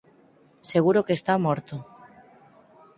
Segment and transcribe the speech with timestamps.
[0.71, 1.75] Seguro que está morto.